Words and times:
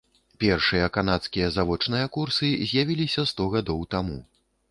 Першыя 0.43 0.85
канадскія 0.97 1.49
завочныя 1.57 2.07
курсы 2.17 2.49
з'явіліся 2.71 3.27
сто 3.35 3.43
гадоў 3.57 3.87
таму. 3.95 4.19